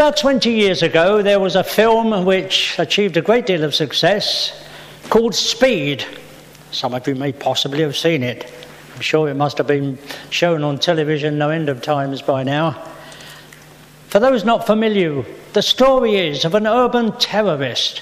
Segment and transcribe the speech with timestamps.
[0.00, 4.66] About 20 years ago, there was a film which achieved a great deal of success
[5.10, 6.06] called Speed.
[6.72, 8.50] Some of you may possibly have seen it.
[8.94, 9.98] I'm sure it must have been
[10.30, 12.82] shown on television no end of times by now.
[14.08, 18.00] For those not familiar, the story is of an urban terrorist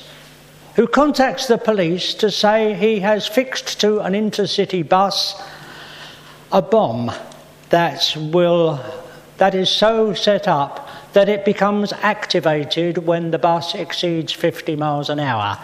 [0.77, 5.35] who contacts the police to say he has fixed to an intercity bus
[6.53, 7.11] a bomb
[7.71, 8.79] that will
[9.39, 10.88] that is so set up
[11.19, 15.59] that it becomes activated when the bus exceeds 50 miles an hour.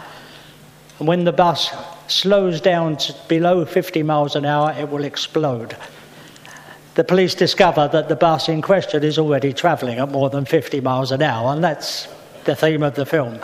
[0.98, 1.70] And when the bus
[2.08, 5.76] slows down to below 50 miles an hour, it will explode.
[6.96, 10.80] The police discover that the bus in question is already travelling at more than 50
[10.80, 12.08] miles an hour, and that's
[12.46, 13.38] the theme of the film.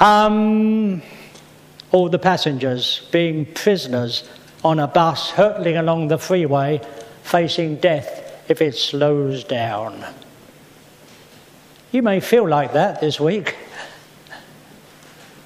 [0.00, 1.00] Um,
[1.92, 4.28] all the passengers being prisoners
[4.62, 6.82] on a bus hurtling along the freeway,
[7.22, 10.04] facing death if it slows down.
[11.92, 13.56] You may feel like that this week.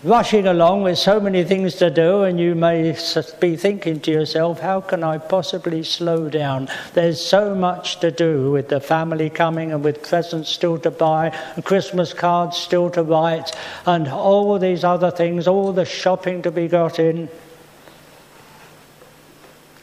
[0.03, 2.95] Rushing along with so many things to do, and you may
[3.41, 6.69] be thinking to yourself, How can I possibly slow down?
[6.93, 11.35] There's so much to do with the family coming and with presents still to buy,
[11.55, 13.53] and Christmas cards still to write,
[13.87, 17.31] and all these other things, all the shopping to be got in.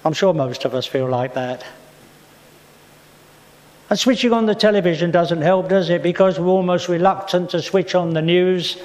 [0.05, 1.65] I'm sure most of us feel like that.
[3.91, 6.01] And switching on the television doesn't help, does it?
[6.01, 8.77] Because we're almost reluctant to switch on the news.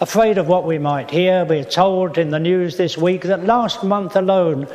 [0.00, 3.84] Afraid of what we might hear, we're told in the news this week that last
[3.84, 4.66] month alone,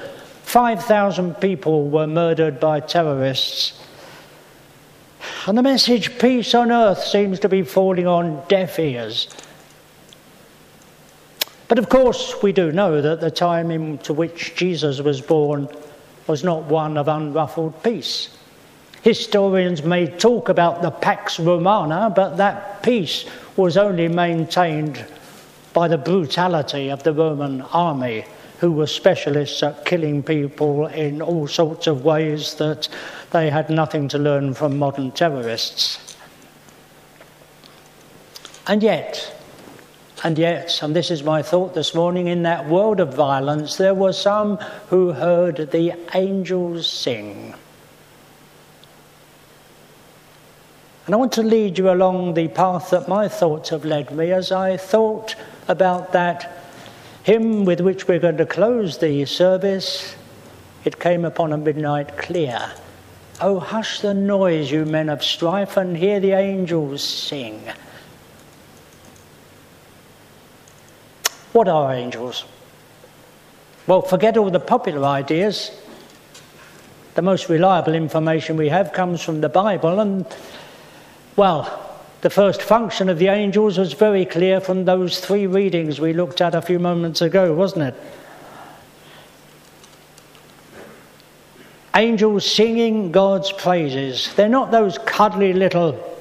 [0.44, 3.82] 5,000 people were murdered by terrorists.
[5.48, 9.30] And the message, peace on earth, seems to be falling on deaf ears.
[11.70, 15.70] But of course, we do know that the time into which Jesus was born
[16.28, 18.30] was not one of unruffled peace.
[19.02, 25.06] Historians may talk about the Pax Romana, but that peace was only maintained
[25.74, 28.26] by the brutality of the Roman army,
[28.60, 32.88] who were specialists at killing people in all sorts of ways that
[33.32, 36.16] they had nothing to learn from modern terrorists.
[38.68, 39.36] And yet,
[40.26, 43.94] and yet, and this is my thought this morning, in that world of violence, there
[43.94, 47.54] were some who heard the angels sing.
[51.06, 54.32] And I want to lead you along the path that my thoughts have led me
[54.32, 55.36] as I thought
[55.68, 56.66] about that
[57.22, 60.16] hymn with which we're going to close the service.
[60.86, 62.72] It came upon a midnight clear.
[63.42, 67.62] Oh, hush the noise, you men of strife, and hear the angels sing.
[71.56, 72.44] What are angels?
[73.88, 75.72] Well, forget all the popular ideas.
[77.14, 80.26] The most reliable information we have comes from the Bible, and,
[81.38, 86.12] well, the first function of the angels was very clear from those three readings we
[86.12, 87.96] looked at a few moments ago, wasn't it?
[91.96, 94.34] Angels singing God's praises.
[94.36, 96.20] They're not those cuddly little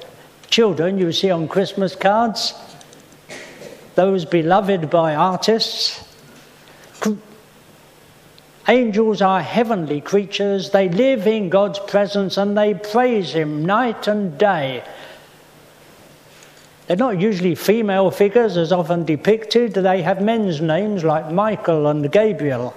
[0.49, 2.53] children you see on Christmas cards
[3.95, 6.03] those beloved by artists.
[8.67, 10.71] Angels are heavenly creatures.
[10.71, 14.83] They live in God's presence and they praise Him night and day.
[16.87, 19.73] They're not usually female figures as often depicted.
[19.73, 22.75] They have men's names like Michael and Gabriel.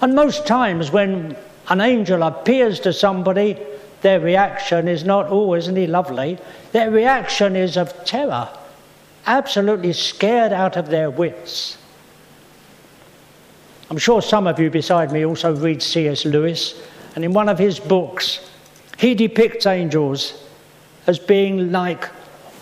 [0.00, 1.36] And most times when
[1.68, 3.58] an angel appears to somebody,
[4.02, 6.38] their reaction is not, oh, isn't he lovely?
[6.72, 8.48] Their reaction is of terror
[9.28, 11.78] absolutely scared out of their wits.
[13.90, 16.24] I'm sure some of you beside me also read C.S.
[16.24, 16.82] Lewis,
[17.14, 18.50] and in one of his books,
[18.98, 20.42] he depicts angels
[21.06, 22.08] as being like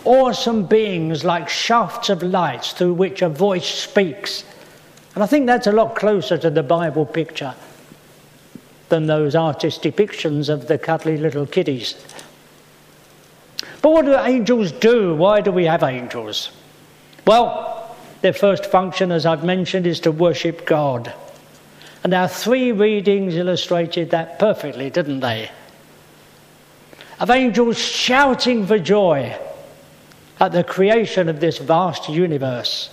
[0.05, 4.45] awesome beings, like shafts of light through which a voice speaks.
[5.15, 7.55] And I think that's a lot closer to the Bible picture
[8.89, 11.97] than those artist depictions of the cuddly little kiddies.
[13.83, 15.15] But what do angels do?
[15.15, 16.51] Why do we have angels?
[17.27, 21.13] Well, their first function, as I've mentioned, is to worship God.
[22.03, 25.51] And our three readings illustrated that perfectly, didn't they?
[27.19, 29.37] Of angels shouting for joy
[30.39, 32.91] at the creation of this vast universe.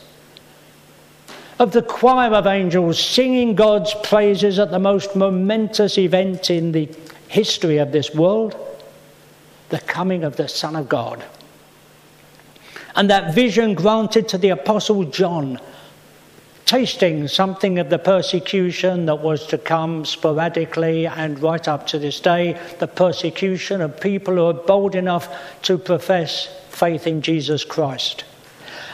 [1.60, 6.90] Of the choir of angels singing God's praises at the most momentous event in the
[7.28, 8.56] history of this world
[9.74, 11.26] the coming of the Son of God.
[12.96, 15.60] And that vision granted to the Apostle John
[16.66, 22.20] tasting something of the persecution that was to come sporadically and right up to this
[22.20, 25.28] day, the persecution of people who are bold enough
[25.64, 28.26] to profess faith in Jesus Christ.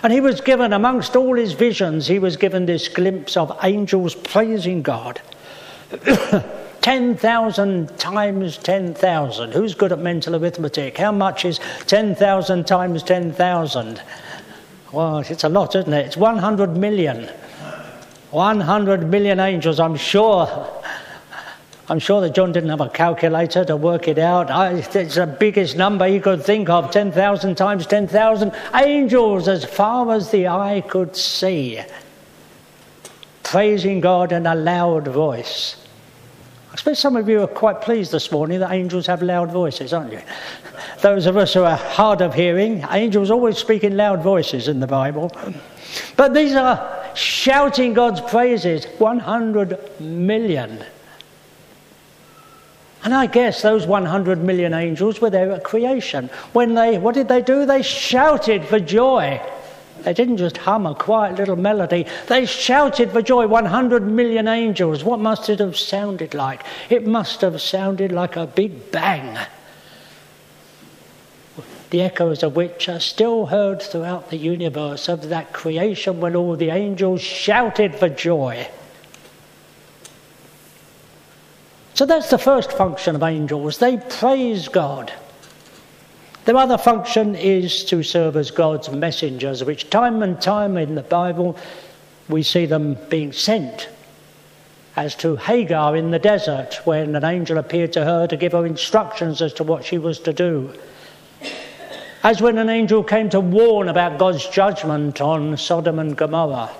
[0.01, 4.15] And he was given, amongst all his visions, he was given this glimpse of angels
[4.15, 5.19] praising God.
[6.89, 9.51] 10,000 times 10,000.
[9.51, 10.97] Who's good at mental arithmetic?
[10.97, 14.01] How much is 10,000 times 10,000?
[14.91, 16.07] Well, it's a lot, isn't it?
[16.07, 17.29] It's 100 million.
[18.31, 20.81] 100 million angels, I'm sure.
[21.89, 24.49] I'm sure that John didn't have a calculator to work it out.
[24.49, 30.11] I, it's the biggest number he could think of 10,000 times 10,000 angels as far
[30.11, 31.81] as the eye could see,
[33.43, 35.85] praising God in a loud voice.
[36.71, 39.91] I suppose some of you are quite pleased this morning that angels have loud voices,
[39.91, 40.21] aren't you?
[41.01, 44.79] Those of us who are hard of hearing, angels always speak in loud voices in
[44.79, 45.31] the Bible.
[46.15, 50.83] But these are shouting God's praises 100 million.
[53.03, 56.29] And I guess those 100 million angels were there at creation.
[56.53, 57.65] When they, what did they do?
[57.65, 59.41] They shouted for joy.
[60.03, 62.05] They didn't just hum a quiet little melody.
[62.27, 63.47] They shouted for joy.
[63.47, 65.03] 100 million angels.
[65.03, 66.63] What must it have sounded like?
[66.89, 69.37] It must have sounded like a big bang.
[71.89, 76.55] The echoes of which are still heard throughout the universe of that creation when all
[76.55, 78.67] the angels shouted for joy.
[81.95, 83.79] So that's the first function of angels.
[83.79, 85.11] They praise God.
[86.49, 91.03] Their other function is to serve as God's messengers, which time and time in the
[91.03, 91.55] Bible
[92.27, 93.87] we see them being sent.
[94.95, 98.65] As to Hagar in the desert, when an angel appeared to her to give her
[98.65, 100.73] instructions as to what she was to do.
[102.23, 106.71] As when an angel came to warn about God's judgment on Sodom and Gomorrah.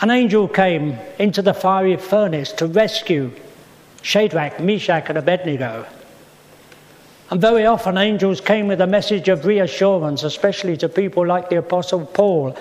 [0.00, 3.32] An angel came into the fiery furnace to rescue
[4.00, 5.84] Shadrach, Meshach, and Abednego.
[7.30, 11.58] And very often angels came with a message of reassurance, especially to people like the
[11.58, 12.56] Apostle Paul.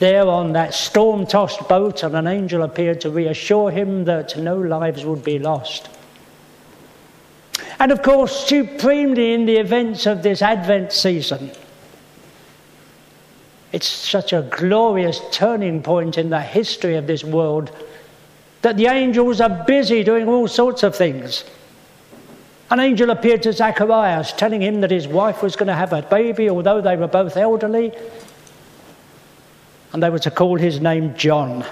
[0.00, 4.58] There on that storm tossed boat, and an angel appeared to reassure him that no
[4.58, 5.88] lives would be lost.
[7.78, 11.52] And of course, supremely in the events of this Advent season,
[13.72, 17.70] it's such a glorious turning point in the history of this world
[18.62, 21.44] that the angels are busy doing all sorts of things.
[22.70, 26.02] An angel appeared to Zacharias, telling him that his wife was going to have a
[26.02, 27.92] baby, although they were both elderly,
[29.92, 31.64] and they were to call his name John.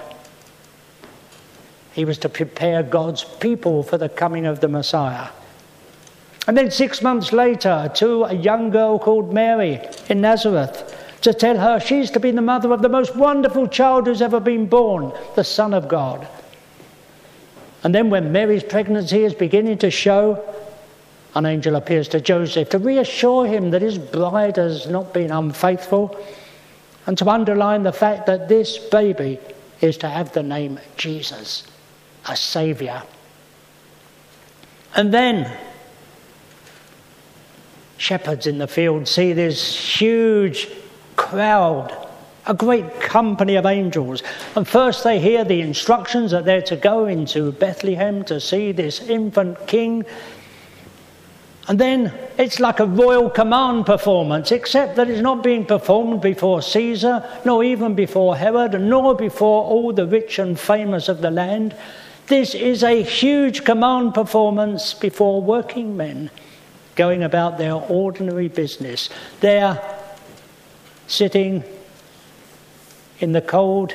[1.93, 5.29] He was to prepare God's people for the coming of the Messiah.
[6.47, 11.57] And then six months later, to a young girl called Mary in Nazareth, to tell
[11.57, 15.13] her she's to be the mother of the most wonderful child who's ever been born,
[15.37, 16.27] the Son of God.
[17.85, 20.43] And then, when Mary's pregnancy is beginning to show,
[21.35, 26.19] an angel appears to Joseph to reassure him that his bride has not been unfaithful
[27.07, 29.39] and to underline the fact that this baby
[29.81, 31.65] is to have the name Jesus,
[32.29, 33.03] a Saviour.
[34.95, 35.51] And then
[37.97, 40.69] shepherds in the field see this huge
[41.17, 42.09] crowd,
[42.47, 44.23] a great company of angels.
[44.55, 49.01] And first they hear the instructions that they're to go into Bethlehem to see this
[49.01, 50.05] infant king
[51.69, 56.61] and then it's like a royal command performance, except that it's not being performed before
[56.61, 61.77] Caesar, nor even before Herod, nor before all the rich and famous of the land.
[62.27, 66.31] This is a huge command performance before working men
[66.97, 69.09] going about their ordinary business.
[69.41, 69.81] They're
[71.07, 71.63] sitting
[73.21, 73.95] in the cold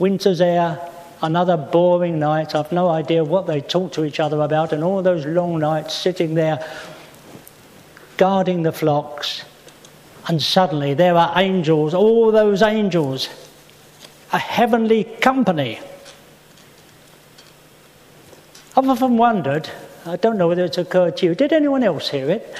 [0.00, 0.89] winter's air
[1.22, 2.54] another boring night.
[2.54, 5.94] I've no idea what they talk to each other about, and all those long nights
[5.94, 6.66] sitting there
[8.16, 9.44] guarding the flocks.
[10.28, 13.28] And suddenly there are angels, all those angels,
[14.32, 15.80] a heavenly company.
[18.76, 19.68] I've often wondered,
[20.06, 22.54] I don't know whether it's occurred to you, did anyone else hear it?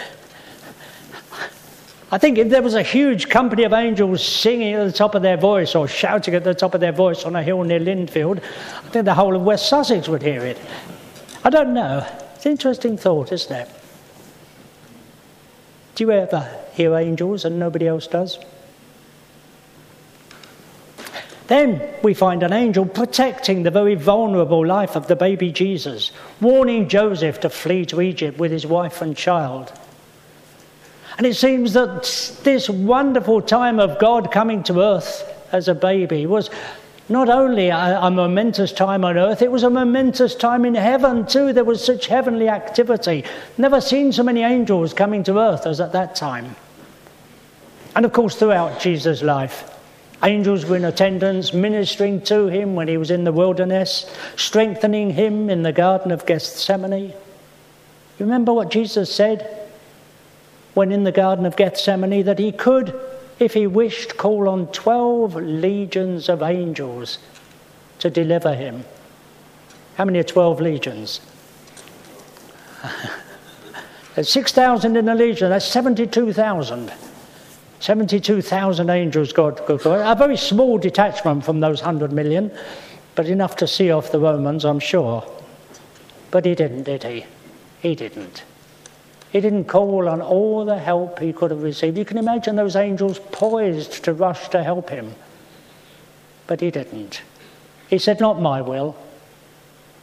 [2.13, 5.23] I think if there was a huge company of angels singing at the top of
[5.23, 8.39] their voice or shouting at the top of their voice on a hill near Lindfield,
[8.39, 10.59] I think the whole of West Sussex would hear it.
[11.45, 12.05] I don't know.
[12.35, 13.69] It's an interesting thought, isn't it?
[15.95, 18.39] Do you ever hear angels and nobody else does?
[21.47, 26.89] Then we find an angel protecting the very vulnerable life of the baby Jesus, warning
[26.89, 29.73] Joseph to flee to Egypt with his wife and child.
[31.21, 32.05] And it seems that
[32.45, 36.49] this wonderful time of God coming to earth as a baby was
[37.11, 41.27] not only a, a, momentous time on earth, it was a momentous time in heaven
[41.27, 41.53] too.
[41.53, 43.25] There was such heavenly activity.
[43.59, 46.57] Never seen so many angels coming to earth as at that time.
[47.95, 49.79] And of course, throughout Jesus' life,
[50.25, 55.51] angels were in attendance, ministering to him when he was in the wilderness, strengthening him
[55.51, 57.13] in the Garden of Gethsemane.
[58.19, 59.60] Remember what Jesus said
[60.81, 62.99] when in the Garden of Gethsemane that he could,
[63.39, 67.19] if he wished, call on 12 legions of angels
[67.99, 68.83] to deliver him.
[69.97, 71.21] How many are 12 legions?
[74.15, 76.91] There's 6,000 in a legion, that's 72,000.
[77.81, 80.11] 72,000 angels God, God, God.
[80.11, 82.51] A very small detachment from those 100 million,
[83.17, 85.31] but enough to see off the Romans, I'm sure.
[86.31, 87.27] But he didn't, did he?
[87.83, 88.45] He didn't.
[89.33, 91.97] He didn't call on all the help he could have received.
[91.97, 95.15] You can imagine those angels poised to rush to help him.
[96.49, 97.23] But he didn't.
[97.89, 98.97] He said, Not my will,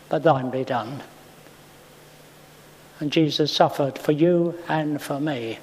[0.08, 1.04] but thine be done.
[3.00, 5.60] And Jesus suffered for you and for me,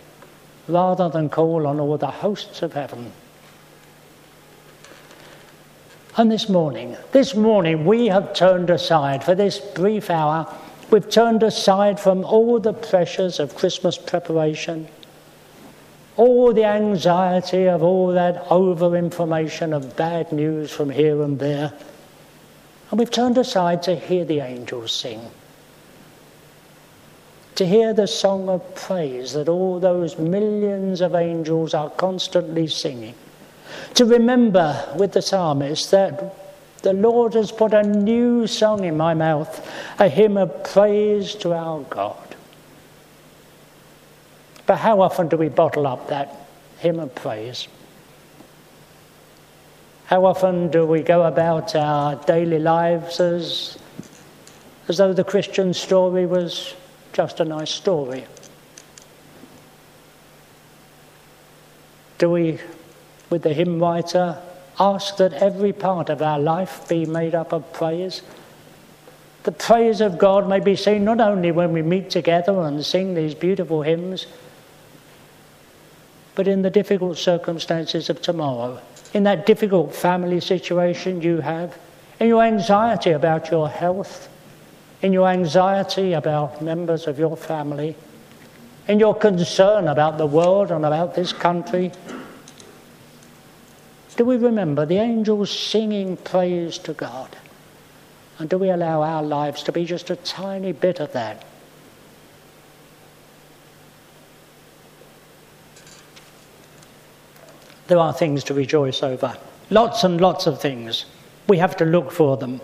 [0.68, 3.12] rather than call on all the hosts of heaven.
[6.16, 10.54] And this morning, this morning, we have turned aside for this brief hour
[10.90, 14.88] We've turned aside from all the pressures of Christmas preparation,
[16.16, 21.72] all the anxiety of all that over information of bad news from here and there.
[22.90, 25.20] And we've turned aside to hear the angels sing,
[27.56, 33.14] to hear the song of praise that all those millions of angels are constantly singing,
[33.94, 36.36] to remember with the psalmist that
[36.84, 39.66] the Lord has put a new song in my mouth,
[39.98, 42.36] a hymn of praise to our God.
[44.66, 46.46] But how often do we bottle up that
[46.78, 47.68] hymn of praise?
[50.06, 53.78] How often do we go about our daily lives as,
[54.86, 56.74] as though the Christian story was
[57.14, 58.26] just a nice story?
[62.18, 62.58] Do we,
[63.30, 64.38] with the hymn writer,
[64.78, 68.22] ask that every part of our life be made up of praise.
[69.44, 73.14] The praise of God may be seen not only when we meet together and sing
[73.14, 74.26] these beautiful hymns,
[76.34, 78.80] but in the difficult circumstances of tomorrow,
[79.12, 81.78] in that difficult family situation you have,
[82.18, 84.28] in your anxiety about your health,
[85.02, 87.94] in your anxiety about members of your family,
[88.88, 91.92] in your concern about the world and about this country
[94.16, 97.37] do we remember the angels singing praise to God?
[98.38, 101.44] And do we allow our lives to be just a tiny bit of that?
[107.87, 109.37] There are things to rejoice over.
[109.71, 111.04] Lots and lots of things.
[111.49, 112.61] We have to look for them.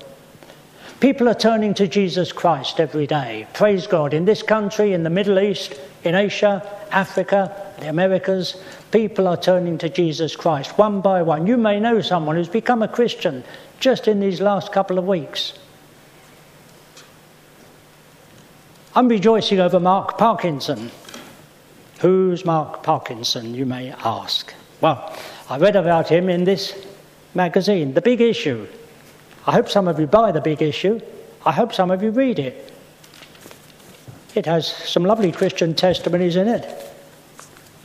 [1.00, 3.47] People are turning to Jesus Christ every day.
[3.54, 4.12] Praise God.
[4.12, 9.78] In this country, in the Middle East, in Asia, Africa, the Americas, people are turning
[9.78, 11.47] to Jesus Christ one by one.
[11.47, 13.45] You may know someone who's become a Christian
[13.78, 15.54] just in these last couple of weeks.
[18.95, 20.90] I'm rejoicing over Mark Parkinson.
[22.00, 24.52] Who's Mark Parkinson, you may ask?
[24.83, 25.16] Well,
[25.49, 26.75] I read about him in this
[27.35, 28.66] magazine, The Big Issue.
[29.47, 31.00] I hope some of you buy The Big Issue.
[31.44, 32.73] I hope some of you read it.
[34.35, 36.90] It has some lovely Christian testimonies in it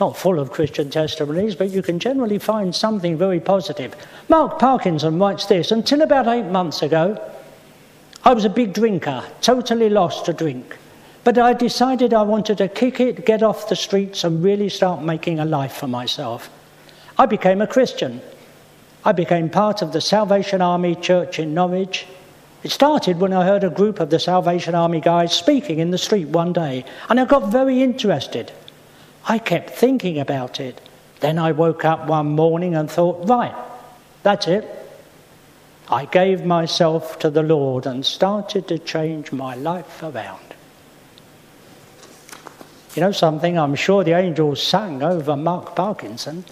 [0.00, 3.94] not full of Christian testimonies, but you can generally find something very positive.
[4.28, 7.20] Mark Parkinson writes this Until about eight months ago,
[8.24, 10.76] I was a big drinker, totally lost to drink.
[11.24, 15.02] But I decided I wanted to kick it, get off the streets, and really start
[15.02, 16.50] making a life for myself.
[17.18, 18.20] I became a Christian.
[19.06, 22.08] I became part of the Salvation Army Church in Norwich.
[22.64, 25.96] It started when I heard a group of the Salvation Army guys speaking in the
[25.96, 28.50] street one day, and I got very interested.
[29.28, 30.80] I kept thinking about it.
[31.20, 33.54] Then I woke up one morning and thought, right,
[34.24, 34.68] that's it.
[35.88, 40.42] I gave myself to the Lord and started to change my life around.
[42.96, 43.56] You know something?
[43.56, 46.44] I'm sure the angels sang over Mark Parkinson.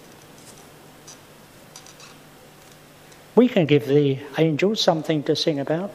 [3.36, 5.90] We can give the angels something to sing about.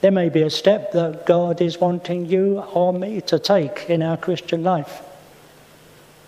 [0.00, 4.02] There may be a step that God is wanting you or me to take in
[4.02, 5.02] our Christian life.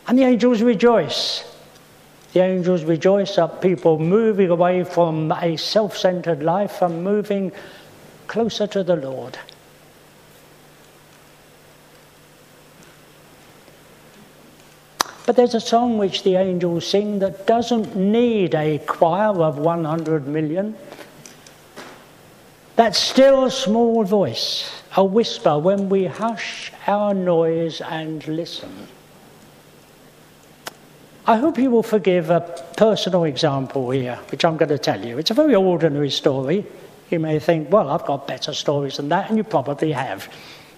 [0.07, 1.45] And the angels rejoice.
[2.33, 7.53] The angels rejoice at people moving away from a self centered life and moving
[8.27, 9.39] closer to the Lord.
[15.29, 20.27] But there's a song which the angels sing that doesn't need a choir of 100
[20.27, 20.75] million.
[22.77, 28.73] That still small voice, a whisper when we hush our noise and listen.
[31.27, 32.41] I hope you will forgive a
[32.79, 35.19] personal example here, which I'm going to tell you.
[35.19, 36.65] It's a very ordinary story.
[37.11, 40.27] You may think, well, I've got better stories than that, and you probably have.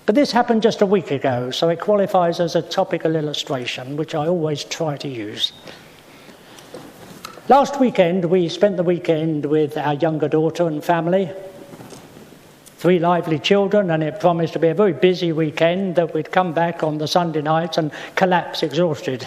[0.06, 4.14] But this happened just a week ago, so it qualifies as a topical illustration, which
[4.14, 5.52] I always try to use.
[7.48, 11.30] Last weekend, we spent the weekend with our younger daughter and family.
[12.76, 16.52] Three lively children, and it promised to be a very busy weekend that we'd come
[16.52, 19.26] back on the Sunday night and collapse exhausted.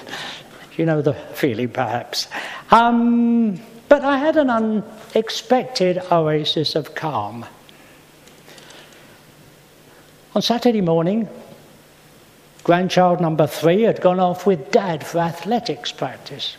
[0.77, 2.27] You know the feeling, perhaps.
[2.71, 7.45] Um, but I had an unexpected oasis of calm.
[10.35, 11.29] On Saturday morning,
[12.63, 16.57] grandchild number three had gone off with dad for athletics practice.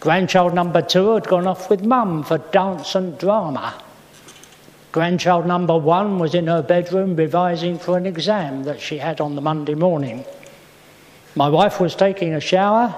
[0.00, 3.74] Grandchild number two had gone off with mum for dance and drama.
[4.90, 9.34] Grandchild number one was in her bedroom revising for an exam that she had on
[9.34, 10.24] the Monday morning.
[11.34, 12.94] My wife was taking a shower,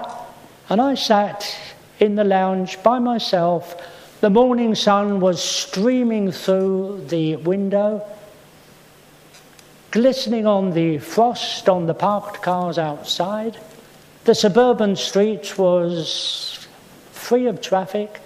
[0.69, 1.53] and I sat
[1.99, 3.75] in the lounge by myself.
[4.21, 8.05] The morning sun was streaming through the window
[9.91, 13.57] glistening on the frost on the parked cars outside.
[14.25, 16.67] The suburban street was
[17.11, 18.21] free of traffic,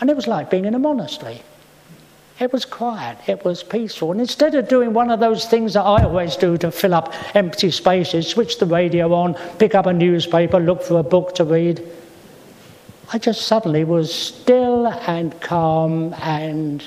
[0.00, 1.42] and it was like being in a monastery.
[2.40, 4.10] It was quiet, it was peaceful.
[4.10, 7.14] And instead of doing one of those things that I always do to fill up
[7.36, 11.44] empty spaces, switch the radio on, pick up a newspaper, look for a book to
[11.44, 11.86] read,
[13.12, 16.84] I just suddenly was still and calm and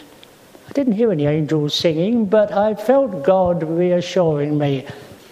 [0.68, 4.86] I didn't hear any angels singing, but I felt God reassuring me.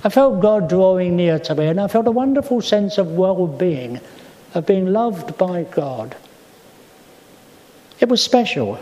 [0.04, 3.48] I felt God drawing near to me, and I felt a wonderful sense of well
[3.48, 4.00] being,
[4.54, 6.16] of being loved by God.
[8.00, 8.80] It was special.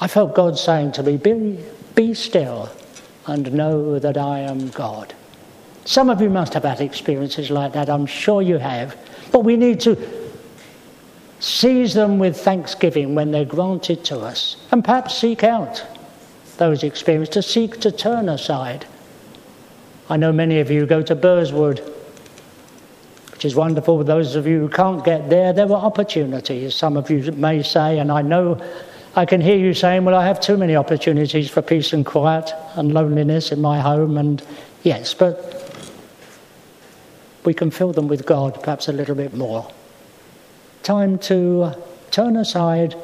[0.00, 1.58] I felt God saying to me, Be,
[1.94, 2.70] be still
[3.26, 5.14] and know that I am God.
[5.84, 8.96] Some of you must have had experiences like that, I'm sure you have.
[9.32, 9.94] But we need to
[11.38, 15.84] Seize them with thanksgiving when they're granted to us, and perhaps seek out
[16.56, 18.86] those experiences, to seek to turn aside.
[20.08, 21.80] I know many of you go to Burrswood,
[23.32, 23.98] which is wonderful.
[23.98, 26.74] For those of you who can't get there, there are opportunities.
[26.74, 28.58] Some of you may say, and I know
[29.14, 32.50] I can hear you saying, Well, I have too many opportunities for peace and quiet
[32.76, 34.16] and loneliness in my home.
[34.16, 34.42] And
[34.84, 35.52] yes, but
[37.44, 39.70] we can fill them with God perhaps a little bit more
[40.86, 41.72] time to
[42.12, 42.94] turn aside,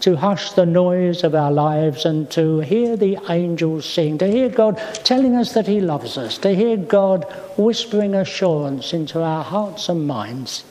[0.00, 4.50] to hush the noise of our lives, and to hear the angels sing, to hear
[4.50, 7.24] God telling us that He loves us, to hear God
[7.56, 10.64] whispering assurance into our hearts and minds.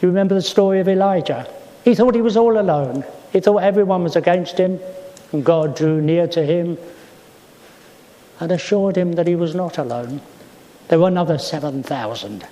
[0.00, 1.48] You remember the story of Elijah?
[1.84, 3.04] He thought he was all alone.
[3.32, 4.80] He thought everyone was against him,
[5.30, 6.76] and God drew near to him
[8.40, 10.20] and assured him that he was not alone.
[10.92, 12.46] There were another 7,000.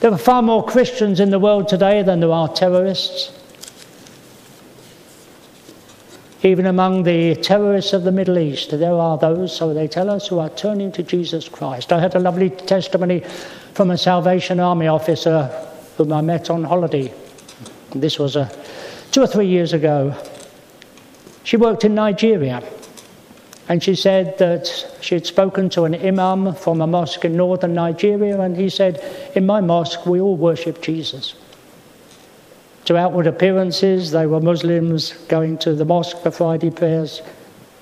[0.00, 3.30] There are far more Christians in the world today than there are terrorists.
[6.42, 10.28] Even among the terrorists of the Middle East, there are those, so they tell us,
[10.28, 11.92] who are turning to Jesus Christ.
[11.92, 13.20] I had a lovely testimony
[13.74, 15.48] from a Salvation Army officer
[15.98, 17.12] whom I met on holiday.
[17.94, 18.48] This was a, uh,
[19.10, 20.14] two or three years ago.
[21.44, 22.62] She worked in Nigeria.
[23.68, 24.66] And she said that
[25.00, 29.02] she had spoken to an imam from a mosque in northern Nigeria, and he said,
[29.34, 31.34] In my mosque, we all worship Jesus.
[32.84, 37.22] To outward appearances, they were Muslims going to the mosque for Friday prayers,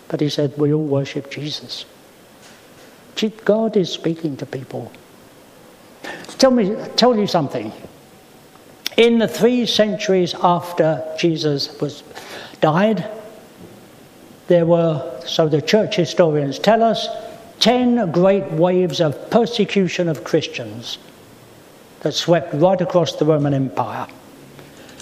[0.09, 1.85] but he said, We all worship Jesus.
[3.44, 4.92] God is speaking to people.
[6.38, 7.73] Tell me, tell you something.
[8.97, 12.03] In the three centuries after Jesus was
[12.61, 13.09] died,
[14.46, 17.09] there were, so the church historians tell us,
[17.61, 20.98] 10 great waves of persecution of Christians
[22.00, 24.07] that swept right across the Roman Empire.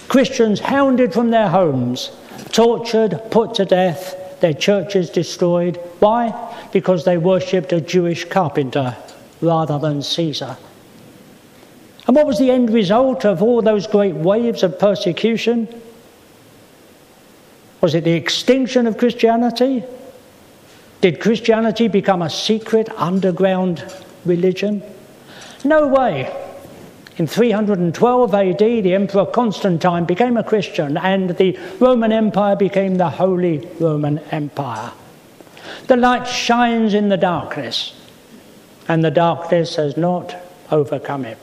[0.09, 2.12] Christians hounded from their homes,
[2.52, 5.76] tortured, put to death, their churches destroyed.
[6.00, 6.33] Why?
[6.72, 8.96] Because they worshipped a Jewish carpenter
[9.40, 10.57] rather than Caesar.
[12.07, 15.68] And what was the end result of all those great waves of persecution?
[17.83, 19.85] Was it the extinction of Christianity?
[21.01, 23.85] Did Christianity become a secret underground
[24.25, 24.83] religion?
[25.64, 26.33] No way.
[27.18, 33.11] In 312 AD, the Emperor Constantine became a Christian and the Roman Empire became the
[33.11, 34.92] Holy Roman Empire.
[35.88, 37.95] The light shines in the darkness,
[38.88, 40.37] and the darkness has not
[40.71, 41.38] overcome it.